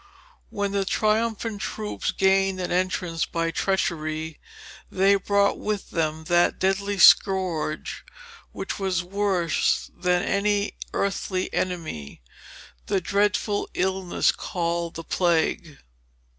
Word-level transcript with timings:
When 0.49 0.71
the 0.71 0.83
triumphant 0.83 1.61
troops 1.61 2.09
gained 2.11 2.59
an 2.59 2.71
entrance 2.71 3.27
by 3.27 3.51
treachery, 3.51 4.39
they 4.89 5.13
brought 5.13 5.59
with 5.59 5.91
them 5.91 6.23
that 6.23 6.57
deadly 6.57 6.97
scourge 6.97 8.03
which 8.51 8.79
was 8.79 9.03
worse 9.03 9.91
than 9.95 10.23
any 10.23 10.73
earthly 10.91 11.53
enemy, 11.53 12.23
the 12.87 12.99
dreadful 12.99 13.69
illness 13.75 14.31
called 14.31 14.95
the 14.95 15.03
plague. 15.03 15.77